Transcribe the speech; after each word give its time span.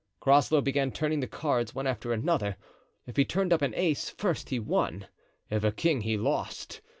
Groslow 0.19 0.61
began 0.61 0.91
turning 0.91 1.19
the 1.19 1.27
cards 1.27 1.75
one 1.75 1.85
after 1.85 2.11
another. 2.11 2.57
If 3.05 3.17
he 3.17 3.23
turned 3.23 3.53
up 3.53 3.61
an 3.61 3.75
ace 3.75 4.09
first 4.09 4.49
he 4.49 4.57
won; 4.57 5.05
if 5.51 5.63
a 5.63 5.71
king 5.71 6.01
he 6.01 6.17
lost. 6.17 6.81